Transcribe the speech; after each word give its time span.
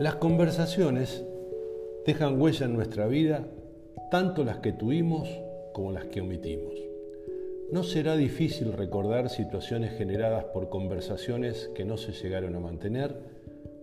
Las 0.00 0.14
conversaciones 0.14 1.22
dejan 2.06 2.40
huella 2.40 2.64
en 2.64 2.72
nuestra 2.72 3.06
vida, 3.06 3.46
tanto 4.10 4.44
las 4.44 4.60
que 4.60 4.72
tuvimos 4.72 5.28
como 5.74 5.92
las 5.92 6.06
que 6.06 6.22
omitimos. 6.22 6.72
No 7.70 7.82
será 7.82 8.16
difícil 8.16 8.72
recordar 8.72 9.28
situaciones 9.28 9.92
generadas 9.98 10.44
por 10.54 10.70
conversaciones 10.70 11.70
que 11.74 11.84
no 11.84 11.98
se 11.98 12.12
llegaron 12.12 12.56
a 12.56 12.60
mantener, 12.60 13.14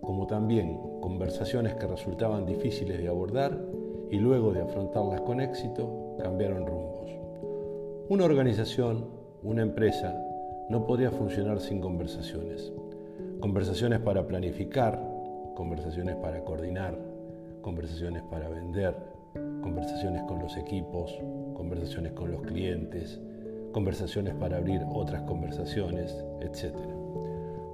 como 0.00 0.26
también 0.26 0.76
conversaciones 1.00 1.74
que 1.74 1.86
resultaban 1.86 2.46
difíciles 2.46 2.98
de 2.98 3.06
abordar 3.06 3.56
y 4.10 4.16
luego 4.16 4.52
de 4.52 4.62
afrontarlas 4.62 5.20
con 5.20 5.40
éxito 5.40 6.16
cambiaron 6.20 6.66
rumbos. 6.66 7.12
Una 8.08 8.24
organización, 8.24 9.06
una 9.44 9.62
empresa, 9.62 10.20
no 10.68 10.84
podría 10.84 11.12
funcionar 11.12 11.60
sin 11.60 11.80
conversaciones. 11.80 12.72
Conversaciones 13.38 14.00
para 14.00 14.26
planificar, 14.26 15.16
conversaciones 15.58 16.14
para 16.14 16.44
coordinar, 16.44 16.96
conversaciones 17.62 18.22
para 18.30 18.48
vender, 18.48 18.94
conversaciones 19.60 20.22
con 20.22 20.38
los 20.38 20.56
equipos, 20.56 21.18
conversaciones 21.56 22.12
con 22.12 22.30
los 22.30 22.42
clientes, 22.42 23.18
conversaciones 23.72 24.34
para 24.36 24.58
abrir 24.58 24.82
otras 24.88 25.22
conversaciones, 25.22 26.16
etc. 26.42 26.76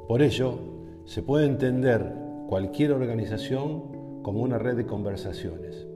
Por 0.09 0.23
ello, 0.23 0.59
se 1.05 1.21
puede 1.23 1.45
entender 1.45 2.11
cualquier 2.49 2.93
organización 2.93 4.23
como 4.23 4.41
una 4.41 4.57
red 4.57 4.77
de 4.77 4.87
conversaciones 4.87 5.87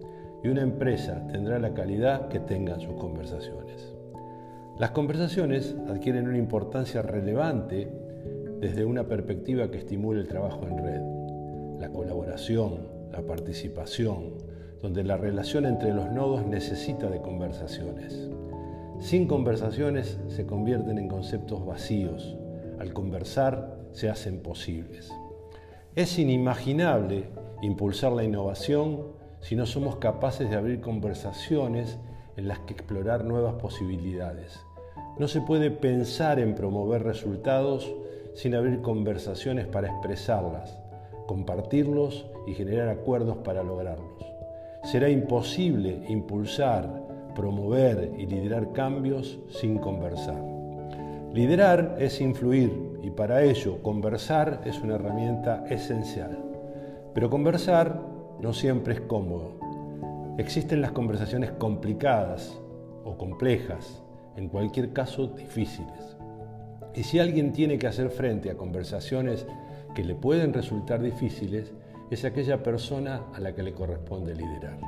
y 0.44 0.48
una 0.48 0.60
empresa 0.60 1.26
tendrá 1.28 1.58
la 1.58 1.72
calidad 1.72 2.28
que 2.28 2.40
tengan 2.40 2.80
sus 2.82 2.96
conversaciones. 2.96 3.94
Las 4.78 4.90
conversaciones 4.90 5.74
adquieren 5.88 6.28
una 6.28 6.36
importancia 6.36 7.00
relevante 7.00 7.90
desde 8.60 8.84
una 8.84 9.04
perspectiva 9.04 9.70
que 9.70 9.78
estimula 9.78 10.20
el 10.20 10.28
trabajo 10.28 10.66
en 10.66 10.76
red 10.76 11.17
la 11.78 11.90
colaboración, 11.90 12.88
la 13.12 13.22
participación, 13.22 14.34
donde 14.82 15.04
la 15.04 15.16
relación 15.16 15.66
entre 15.66 15.92
los 15.92 16.10
nodos 16.10 16.46
necesita 16.46 17.08
de 17.08 17.20
conversaciones. 17.20 18.28
Sin 19.00 19.26
conversaciones 19.26 20.18
se 20.28 20.46
convierten 20.46 20.98
en 20.98 21.08
conceptos 21.08 21.64
vacíos, 21.64 22.36
al 22.78 22.92
conversar 22.92 23.78
se 23.92 24.10
hacen 24.10 24.40
posibles. 24.40 25.12
Es 25.94 26.18
inimaginable 26.18 27.24
impulsar 27.62 28.12
la 28.12 28.24
innovación 28.24 29.18
si 29.40 29.56
no 29.56 29.66
somos 29.66 29.96
capaces 29.96 30.50
de 30.50 30.56
abrir 30.56 30.80
conversaciones 30.80 31.98
en 32.36 32.48
las 32.48 32.60
que 32.60 32.74
explorar 32.74 33.24
nuevas 33.24 33.54
posibilidades. 33.54 34.60
No 35.18 35.26
se 35.26 35.40
puede 35.40 35.70
pensar 35.70 36.38
en 36.38 36.54
promover 36.54 37.02
resultados 37.02 37.92
sin 38.34 38.54
abrir 38.54 38.80
conversaciones 38.82 39.66
para 39.66 39.88
expresarlas, 39.88 40.78
compartirlos 41.28 42.26
y 42.46 42.54
generar 42.54 42.88
acuerdos 42.88 43.36
para 43.36 43.62
lograrlos. 43.62 44.24
Será 44.82 45.10
imposible 45.10 46.02
impulsar, 46.08 46.90
promover 47.36 48.14
y 48.18 48.26
liderar 48.26 48.72
cambios 48.72 49.38
sin 49.50 49.78
conversar. 49.78 50.42
Liderar 51.34 51.96
es 52.00 52.20
influir 52.22 52.72
y 53.02 53.10
para 53.10 53.42
ello 53.42 53.82
conversar 53.82 54.62
es 54.64 54.80
una 54.80 54.94
herramienta 54.94 55.66
esencial. 55.68 56.36
Pero 57.14 57.28
conversar 57.28 58.00
no 58.40 58.54
siempre 58.54 58.94
es 58.94 59.00
cómodo. 59.02 59.58
Existen 60.38 60.80
las 60.80 60.92
conversaciones 60.92 61.50
complicadas 61.52 62.58
o 63.04 63.18
complejas, 63.18 64.02
en 64.36 64.48
cualquier 64.48 64.94
caso 64.94 65.26
difíciles. 65.26 66.16
Y 66.94 67.02
si 67.02 67.18
alguien 67.18 67.52
tiene 67.52 67.78
que 67.78 67.86
hacer 67.86 68.08
frente 68.08 68.50
a 68.50 68.56
conversaciones 68.56 69.46
que 69.94 70.04
le 70.04 70.14
pueden 70.14 70.52
resultar 70.52 71.02
difíciles 71.02 71.72
es 72.10 72.24
aquella 72.24 72.62
persona 72.62 73.22
a 73.34 73.40
la 73.40 73.54
que 73.54 73.62
le 73.62 73.74
corresponde 73.74 74.34
liderar. 74.34 74.78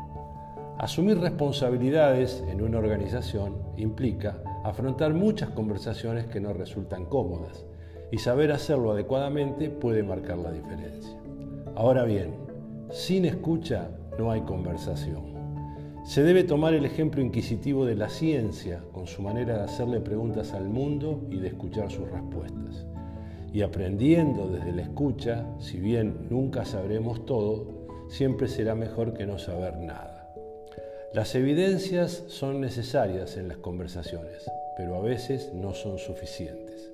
Asumir 0.78 1.18
responsabilidades 1.18 2.42
en 2.48 2.62
una 2.62 2.78
organización 2.78 3.58
implica 3.76 4.42
afrontar 4.64 5.12
muchas 5.12 5.50
conversaciones 5.50 6.26
que 6.26 6.40
no 6.40 6.52
resultan 6.52 7.04
cómodas 7.04 7.66
y 8.10 8.18
saber 8.18 8.50
hacerlo 8.50 8.92
adecuadamente 8.92 9.68
puede 9.68 10.02
marcar 10.02 10.38
la 10.38 10.52
diferencia. 10.52 11.16
Ahora 11.76 12.04
bien, 12.04 12.34
sin 12.90 13.26
escucha 13.26 13.90
no 14.18 14.30
hay 14.30 14.40
conversación. 14.42 15.30
Se 16.04 16.22
debe 16.22 16.44
tomar 16.44 16.72
el 16.72 16.86
ejemplo 16.86 17.20
inquisitivo 17.20 17.84
de 17.84 17.94
la 17.94 18.08
ciencia 18.08 18.82
con 18.92 19.06
su 19.06 19.20
manera 19.20 19.58
de 19.58 19.64
hacerle 19.64 20.00
preguntas 20.00 20.54
al 20.54 20.68
mundo 20.68 21.26
y 21.30 21.36
de 21.36 21.48
escuchar 21.48 21.90
sus 21.90 22.10
respuestas 22.10 22.86
y 23.52 23.62
aprendiendo 23.62 24.48
desde 24.48 24.72
la 24.72 24.82
escucha, 24.82 25.44
si 25.58 25.78
bien 25.78 26.28
nunca 26.30 26.64
sabremos 26.64 27.26
todo, 27.26 27.66
siempre 28.08 28.48
será 28.48 28.74
mejor 28.74 29.14
que 29.14 29.26
no 29.26 29.38
saber 29.38 29.76
nada. 29.78 30.32
Las 31.12 31.34
evidencias 31.34 32.22
son 32.28 32.60
necesarias 32.60 33.36
en 33.36 33.48
las 33.48 33.56
conversaciones, 33.56 34.48
pero 34.76 34.94
a 34.94 35.00
veces 35.00 35.52
no 35.52 35.74
son 35.74 35.98
suficientes. 35.98 36.92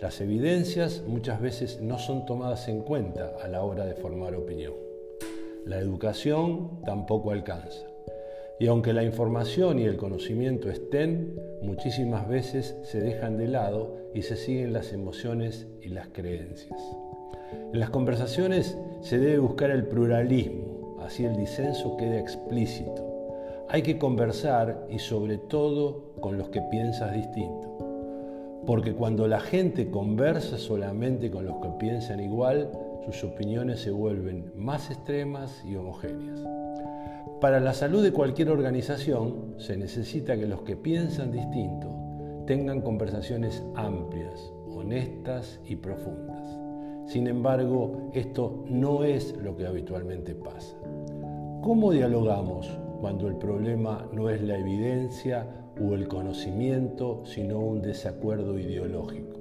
Las 0.00 0.20
evidencias 0.20 1.02
muchas 1.06 1.40
veces 1.40 1.80
no 1.80 1.98
son 2.00 2.26
tomadas 2.26 2.66
en 2.68 2.82
cuenta 2.82 3.36
a 3.40 3.46
la 3.46 3.62
hora 3.62 3.86
de 3.86 3.94
formar 3.94 4.34
opinión. 4.34 4.74
La 5.64 5.78
educación 5.78 6.80
tampoco 6.84 7.30
alcanza. 7.30 7.91
Y 8.60 8.66
aunque 8.66 8.92
la 8.92 9.02
información 9.02 9.78
y 9.78 9.84
el 9.84 9.96
conocimiento 9.96 10.70
estén, 10.70 11.38
muchísimas 11.62 12.28
veces 12.28 12.76
se 12.82 13.00
dejan 13.00 13.36
de 13.36 13.48
lado 13.48 13.96
y 14.14 14.22
se 14.22 14.36
siguen 14.36 14.72
las 14.72 14.92
emociones 14.92 15.66
y 15.80 15.88
las 15.88 16.08
creencias. 16.08 16.80
En 17.72 17.80
las 17.80 17.90
conversaciones 17.90 18.76
se 19.00 19.18
debe 19.18 19.38
buscar 19.38 19.70
el 19.70 19.86
pluralismo, 19.86 20.98
así 21.00 21.24
el 21.24 21.36
disenso 21.36 21.96
queda 21.96 22.18
explícito. 22.18 23.08
Hay 23.68 23.82
que 23.82 23.98
conversar 23.98 24.86
y 24.90 24.98
sobre 24.98 25.38
todo 25.38 26.12
con 26.20 26.36
los 26.36 26.50
que 26.50 26.60
piensas 26.70 27.14
distinto. 27.14 27.68
Porque 28.66 28.92
cuando 28.92 29.26
la 29.26 29.40
gente 29.40 29.90
conversa 29.90 30.58
solamente 30.58 31.30
con 31.30 31.46
los 31.46 31.56
que 31.56 31.70
piensan 31.80 32.20
igual, 32.20 32.70
sus 33.06 33.24
opiniones 33.24 33.80
se 33.80 33.90
vuelven 33.90 34.52
más 34.54 34.90
extremas 34.90 35.62
y 35.64 35.74
homogéneas. 35.74 36.40
Para 37.42 37.58
la 37.58 37.74
salud 37.74 38.04
de 38.04 38.12
cualquier 38.12 38.50
organización 38.50 39.56
se 39.58 39.76
necesita 39.76 40.36
que 40.36 40.46
los 40.46 40.62
que 40.62 40.76
piensan 40.76 41.32
distinto 41.32 41.88
tengan 42.46 42.82
conversaciones 42.82 43.64
amplias, 43.74 44.52
honestas 44.68 45.58
y 45.66 45.74
profundas. 45.74 46.56
Sin 47.04 47.26
embargo, 47.26 48.12
esto 48.14 48.64
no 48.68 49.02
es 49.02 49.36
lo 49.38 49.56
que 49.56 49.66
habitualmente 49.66 50.36
pasa. 50.36 50.76
¿Cómo 51.62 51.90
dialogamos 51.90 52.78
cuando 53.00 53.26
el 53.26 53.34
problema 53.34 54.08
no 54.12 54.30
es 54.30 54.40
la 54.40 54.56
evidencia 54.56 55.44
o 55.84 55.94
el 55.94 56.06
conocimiento, 56.06 57.22
sino 57.24 57.58
un 57.58 57.82
desacuerdo 57.82 58.56
ideológico? 58.56 59.40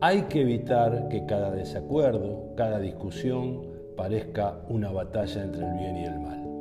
Hay 0.00 0.22
que 0.28 0.42
evitar 0.42 1.08
que 1.08 1.26
cada 1.26 1.50
desacuerdo, 1.50 2.54
cada 2.56 2.78
discusión, 2.78 3.62
parezca 3.96 4.60
una 4.68 4.92
batalla 4.92 5.42
entre 5.42 5.66
el 5.66 5.74
bien 5.74 5.96
y 5.96 6.04
el 6.04 6.20
mal. 6.20 6.51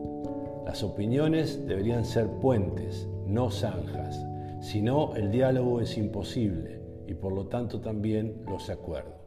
Las 0.72 0.84
opiniones 0.84 1.68
deberían 1.68 2.06
ser 2.06 2.28
puentes, 2.28 3.06
no 3.28 3.52
zanjas, 3.52 4.26
si 4.62 4.82
no 4.82 5.14
el 5.18 5.30
diálogo 5.30 5.82
es 5.82 5.98
imposible 5.98 6.82
y 7.08 7.14
por 7.14 7.34
lo 7.34 7.48
tanto 7.48 7.82
también 7.82 8.42
los 8.48 8.70
acuerdos. 8.70 9.20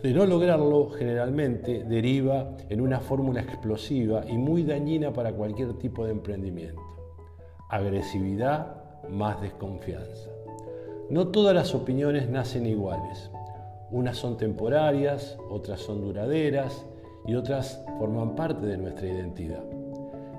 De 0.00 0.12
no 0.12 0.26
lograrlo, 0.26 0.90
generalmente 0.90 1.82
deriva 1.82 2.56
en 2.68 2.80
una 2.80 3.00
fórmula 3.00 3.40
explosiva 3.40 4.24
y 4.28 4.38
muy 4.38 4.62
dañina 4.62 5.12
para 5.12 5.32
cualquier 5.32 5.72
tipo 5.72 6.04
de 6.04 6.12
emprendimiento. 6.12 6.82
Agresividad 7.68 8.76
más 9.10 9.40
desconfianza. 9.40 10.30
No 11.10 11.32
todas 11.32 11.52
las 11.52 11.74
opiniones 11.74 12.30
nacen 12.30 12.64
iguales. 12.64 13.28
Unas 13.90 14.16
son 14.16 14.36
temporarias, 14.36 15.36
otras 15.50 15.80
son 15.80 16.00
duraderas 16.00 16.86
y 17.26 17.34
otras 17.34 17.84
forman 17.98 18.36
parte 18.36 18.66
de 18.66 18.78
nuestra 18.78 19.08
identidad. 19.08 19.77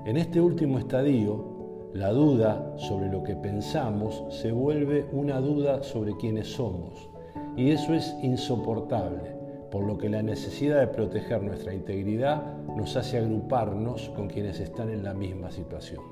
En 0.06 0.16
este 0.16 0.40
último 0.40 0.78
estadio, 0.78 1.90
la 1.92 2.10
duda 2.10 2.74
sobre 2.78 3.10
lo 3.10 3.22
que 3.22 3.36
pensamos 3.36 4.24
se 4.30 4.50
vuelve 4.50 5.06
una 5.12 5.40
duda 5.40 5.82
sobre 5.82 6.16
quiénes 6.16 6.48
somos, 6.48 7.10
y 7.54 7.70
eso 7.70 7.92
es 7.92 8.16
insoportable, 8.22 9.36
por 9.70 9.84
lo 9.84 9.98
que 9.98 10.08
la 10.08 10.22
necesidad 10.22 10.80
de 10.80 10.86
proteger 10.86 11.42
nuestra 11.42 11.74
integridad 11.74 12.42
nos 12.76 12.96
hace 12.96 13.18
agruparnos 13.18 14.08
con 14.16 14.28
quienes 14.28 14.58
están 14.58 14.88
en 14.88 15.04
la 15.04 15.12
misma 15.12 15.50
situación. 15.50 16.02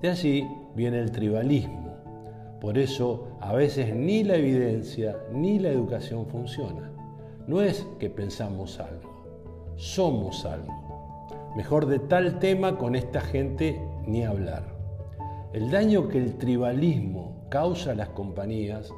De 0.00 0.08
allí 0.08 0.48
viene 0.74 0.98
el 0.98 1.12
tribalismo. 1.12 1.90
Por 2.58 2.78
eso 2.78 3.36
a 3.40 3.52
veces 3.52 3.94
ni 3.94 4.24
la 4.24 4.36
evidencia 4.36 5.18
ni 5.30 5.58
la 5.58 5.68
educación 5.68 6.26
funcionan. 6.26 6.92
No 7.46 7.60
es 7.60 7.86
que 7.98 8.08
pensamos 8.08 8.80
algo, 8.80 9.74
somos 9.76 10.46
algo. 10.46 10.89
Mejor 11.56 11.86
de 11.86 11.98
tal 11.98 12.38
tema 12.38 12.78
con 12.78 12.94
esta 12.94 13.20
gente 13.20 13.84
ni 14.06 14.24
hablar. 14.24 14.62
El 15.52 15.72
daño 15.72 16.06
que 16.06 16.18
el 16.18 16.38
tribalismo 16.38 17.44
causa 17.48 17.90
a 17.90 17.94
las 17.96 18.10
compañías 18.10 18.92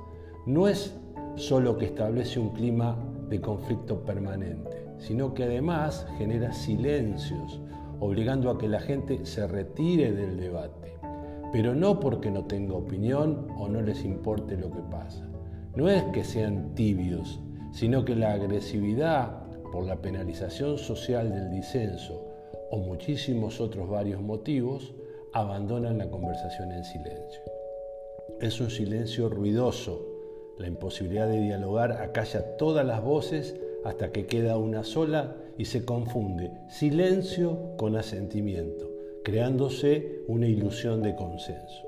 no 0.44 0.68
es 0.68 0.94
solo 1.36 1.78
que 1.78 1.86
establece 1.86 2.38
un 2.38 2.50
clima 2.50 2.98
de 3.30 3.40
conflicto 3.40 4.04
permanente, 4.04 4.84
sino 4.98 5.32
que 5.32 5.44
además 5.44 6.06
genera 6.18 6.52
silencios, 6.52 7.62
obligando 8.00 8.50
a 8.50 8.58
que 8.58 8.68
la 8.68 8.80
gente 8.80 9.24
se 9.24 9.46
retire 9.46 10.12
del 10.12 10.36
debate, 10.36 10.98
pero 11.52 11.74
no 11.74 12.00
porque 12.00 12.30
no 12.30 12.44
tenga 12.44 12.74
opinión 12.74 13.46
o 13.56 13.66
no 13.66 13.80
les 13.80 14.04
importe 14.04 14.58
lo 14.58 14.70
que 14.70 14.82
pasa. 14.90 15.26
No 15.74 15.88
es 15.88 16.02
que 16.12 16.22
sean 16.22 16.74
tibios, 16.74 17.40
sino 17.70 18.04
que 18.04 18.14
la 18.14 18.34
agresividad 18.34 19.42
por 19.72 19.86
la 19.86 20.02
penalización 20.02 20.76
social 20.76 21.32
del 21.32 21.50
disenso 21.50 22.31
o 22.72 22.78
muchísimos 22.78 23.60
otros 23.60 23.88
varios 23.88 24.22
motivos 24.22 24.94
abandonan 25.34 25.98
la 25.98 26.08
conversación 26.08 26.72
en 26.72 26.82
silencio. 26.84 27.42
Es 28.40 28.60
un 28.60 28.70
silencio 28.70 29.28
ruidoso, 29.28 30.08
la 30.58 30.68
imposibilidad 30.68 31.28
de 31.28 31.40
dialogar 31.40 31.92
acalla 31.92 32.56
todas 32.56 32.86
las 32.86 33.02
voces 33.02 33.54
hasta 33.84 34.10
que 34.10 34.26
queda 34.26 34.56
una 34.56 34.84
sola 34.84 35.36
y 35.58 35.66
se 35.66 35.84
confunde 35.84 36.50
silencio 36.70 37.76
con 37.76 37.94
asentimiento, 37.94 38.90
creándose 39.22 40.22
una 40.26 40.48
ilusión 40.48 41.02
de 41.02 41.14
consenso. 41.14 41.86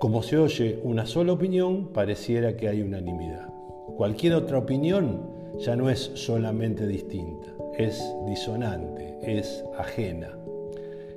Como 0.00 0.22
se 0.22 0.38
oye 0.38 0.80
una 0.82 1.04
sola 1.04 1.34
opinión, 1.34 1.92
pareciera 1.92 2.56
que 2.56 2.68
hay 2.68 2.80
unanimidad. 2.80 3.48
Cualquier 3.96 4.32
otra 4.32 4.58
opinión 4.58 5.30
ya 5.58 5.76
no 5.76 5.90
es 5.90 6.10
solamente 6.14 6.86
distinta, 6.86 7.53
es 7.78 8.14
disonante, 8.26 9.18
es 9.22 9.64
ajena. 9.78 10.38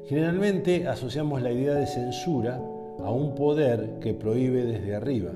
Generalmente 0.06 0.88
asociamos 0.88 1.42
la 1.42 1.52
idea 1.52 1.76
de 1.76 1.86
censura 1.86 2.62
a 3.04 3.12
un 3.12 3.36
poder 3.36 4.00
que 4.00 4.14
prohíbe 4.14 4.64
desde 4.66 4.96
arriba, 4.96 5.32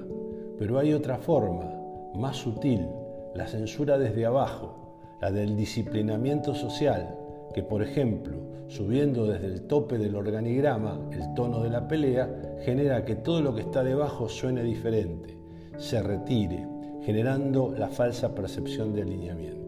pero 0.58 0.80
hay 0.80 0.94
otra 0.94 1.18
forma, 1.18 1.72
más 2.16 2.38
sutil, 2.38 2.88
la 3.36 3.48
censura 3.48 3.98
desde 3.98 4.26
abajo, 4.26 4.96
la 5.22 5.32
del 5.32 5.56
disciplinamiento 5.56 6.56
social, 6.56 7.16
que 7.54 7.64
por 7.64 7.84
ejemplo, 7.84 8.38
subiendo 8.68 9.28
desde 9.28 9.48
el 9.48 9.68
tope 9.68 9.98
del 9.98 10.16
organigrama 10.16 11.00
el 11.12 11.34
tono 11.34 11.62
de 11.62 11.70
la 11.70 11.88
pelea, 11.88 12.58
genera 12.64 13.06
que 13.06 13.16
todo 13.16 13.42
lo 13.42 13.54
que 13.54 13.62
está 13.62 13.84
debajo 13.84 14.30
suene 14.30 14.64
diferente, 14.64 15.38
se 15.78 16.02
retire, 16.02 16.68
generando 17.02 17.74
la 17.78 17.90
falsa 17.90 18.34
percepción 18.34 18.94
de 18.94 19.02
alineamiento. 19.02 19.61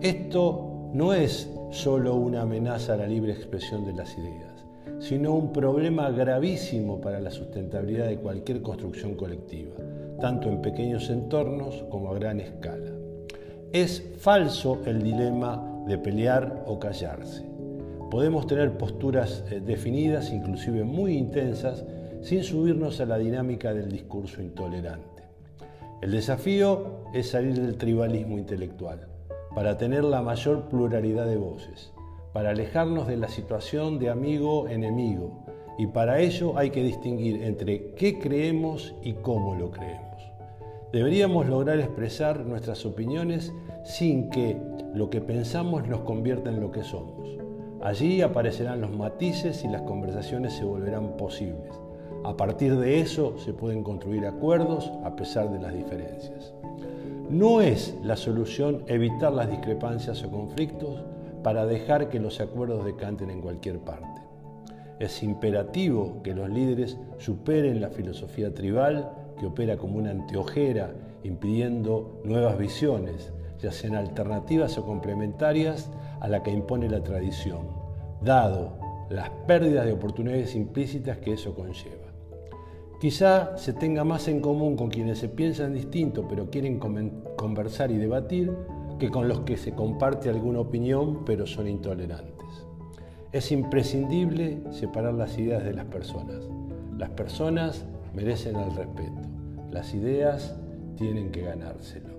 Esto 0.00 0.90
no 0.92 1.12
es 1.12 1.50
solo 1.70 2.14
una 2.14 2.42
amenaza 2.42 2.94
a 2.94 2.98
la 2.98 3.06
libre 3.06 3.32
expresión 3.32 3.84
de 3.84 3.92
las 3.92 4.16
ideas, 4.16 4.64
sino 5.00 5.34
un 5.34 5.52
problema 5.52 6.10
gravísimo 6.10 7.00
para 7.00 7.20
la 7.20 7.30
sustentabilidad 7.30 8.06
de 8.06 8.18
cualquier 8.18 8.62
construcción 8.62 9.14
colectiva 9.14 9.74
tanto 10.20 10.48
en 10.48 10.60
pequeños 10.60 11.10
entornos 11.10 11.84
como 11.90 12.10
a 12.10 12.14
gran 12.14 12.40
escala. 12.40 12.90
Es 13.72 14.02
falso 14.18 14.80
el 14.86 15.02
dilema 15.02 15.82
de 15.86 15.98
pelear 15.98 16.64
o 16.66 16.78
callarse. 16.78 17.44
Podemos 18.10 18.46
tener 18.46 18.76
posturas 18.78 19.44
eh, 19.50 19.60
definidas, 19.60 20.32
inclusive 20.32 20.82
muy 20.84 21.16
intensas, 21.16 21.84
sin 22.22 22.42
subirnos 22.42 23.00
a 23.00 23.06
la 23.06 23.18
dinámica 23.18 23.72
del 23.74 23.90
discurso 23.92 24.42
intolerante. 24.42 25.22
El 26.00 26.12
desafío 26.12 27.02
es 27.12 27.30
salir 27.30 27.60
del 27.60 27.76
tribalismo 27.76 28.38
intelectual, 28.38 29.06
para 29.54 29.78
tener 29.78 30.04
la 30.04 30.22
mayor 30.22 30.68
pluralidad 30.68 31.26
de 31.26 31.36
voces, 31.36 31.92
para 32.32 32.50
alejarnos 32.50 33.06
de 33.06 33.16
la 33.16 33.28
situación 33.28 33.98
de 33.98 34.10
amigo-enemigo, 34.10 35.44
y 35.78 35.86
para 35.86 36.20
ello 36.20 36.58
hay 36.58 36.70
que 36.70 36.82
distinguir 36.82 37.42
entre 37.42 37.94
qué 37.94 38.18
creemos 38.18 38.94
y 39.02 39.12
cómo 39.14 39.54
lo 39.54 39.70
creemos. 39.70 40.08
Deberíamos 40.92 41.46
lograr 41.46 41.78
expresar 41.78 42.40
nuestras 42.40 42.84
opiniones 42.86 43.52
sin 43.84 44.30
que 44.30 44.60
lo 44.94 45.10
que 45.10 45.20
pensamos 45.20 45.86
nos 45.86 46.00
convierta 46.00 46.50
en 46.50 46.60
lo 46.60 46.70
que 46.70 46.82
somos. 46.82 47.28
Allí 47.80 48.22
aparecerán 48.22 48.80
los 48.80 48.90
matices 48.90 49.64
y 49.64 49.68
las 49.68 49.82
conversaciones 49.82 50.54
se 50.54 50.64
volverán 50.64 51.16
posibles. 51.16 51.72
A 52.24 52.36
partir 52.36 52.76
de 52.76 53.00
eso 53.00 53.38
se 53.38 53.52
pueden 53.52 53.84
construir 53.84 54.26
acuerdos 54.26 54.90
a 55.04 55.14
pesar 55.14 55.50
de 55.52 55.60
las 55.60 55.72
diferencias. 55.72 56.52
No 57.30 57.60
es 57.60 57.94
la 58.02 58.16
solución 58.16 58.84
evitar 58.86 59.32
las 59.32 59.50
discrepancias 59.50 60.24
o 60.24 60.30
conflictos 60.30 61.04
para 61.42 61.66
dejar 61.66 62.08
que 62.08 62.20
los 62.20 62.40
acuerdos 62.40 62.86
decanten 62.86 63.28
en 63.28 63.42
cualquier 63.42 63.80
parte. 63.80 64.22
Es 64.98 65.22
imperativo 65.22 66.22
que 66.22 66.34
los 66.34 66.48
líderes 66.48 66.96
superen 67.18 67.82
la 67.82 67.90
filosofía 67.90 68.54
tribal 68.54 69.12
que 69.38 69.44
opera 69.44 69.76
como 69.76 69.98
una 69.98 70.10
anteojera, 70.10 70.94
impidiendo 71.22 72.20
nuevas 72.24 72.56
visiones, 72.56 73.32
ya 73.60 73.72
sean 73.72 73.94
alternativas 73.94 74.78
o 74.78 74.86
complementarias 74.86 75.90
a 76.20 76.28
la 76.28 76.42
que 76.42 76.50
impone 76.50 76.88
la 76.88 77.02
tradición, 77.02 77.68
dado 78.22 78.78
las 79.10 79.28
pérdidas 79.46 79.84
de 79.84 79.92
oportunidades 79.92 80.54
implícitas 80.54 81.18
que 81.18 81.34
eso 81.34 81.54
conlleva. 81.54 82.07
Quizá 83.00 83.56
se 83.56 83.72
tenga 83.72 84.02
más 84.02 84.26
en 84.26 84.40
común 84.40 84.76
con 84.76 84.90
quienes 84.90 85.18
se 85.18 85.28
piensan 85.28 85.72
distinto 85.72 86.26
pero 86.28 86.50
quieren 86.50 86.80
conversar 87.36 87.92
y 87.92 87.96
debatir 87.96 88.52
que 88.98 89.08
con 89.08 89.28
los 89.28 89.40
que 89.40 89.56
se 89.56 89.72
comparte 89.72 90.28
alguna 90.28 90.58
opinión 90.58 91.24
pero 91.24 91.46
son 91.46 91.68
intolerantes. 91.68 92.34
Es 93.30 93.52
imprescindible 93.52 94.62
separar 94.72 95.14
las 95.14 95.38
ideas 95.38 95.62
de 95.62 95.74
las 95.74 95.84
personas. 95.84 96.42
Las 96.96 97.10
personas 97.10 97.84
merecen 98.14 98.56
el 98.56 98.74
respeto. 98.74 99.22
Las 99.70 99.94
ideas 99.94 100.56
tienen 100.96 101.30
que 101.30 101.42
ganárselo. 101.42 102.17